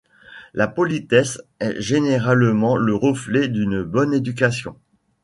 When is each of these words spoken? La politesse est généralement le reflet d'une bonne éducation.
La 0.55 0.67
politesse 0.67 1.39
est 1.59 1.79
généralement 1.79 2.75
le 2.75 2.95
reflet 2.95 3.49
d'une 3.49 3.83
bonne 3.83 4.15
éducation. 4.15 4.75